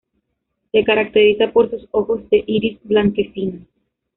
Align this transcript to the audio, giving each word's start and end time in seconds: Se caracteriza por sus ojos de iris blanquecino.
Se 0.71 0.83
caracteriza 0.83 1.51
por 1.51 1.69
sus 1.69 1.87
ojos 1.91 2.27
de 2.31 2.43
iris 2.47 2.79
blanquecino. 2.81 3.67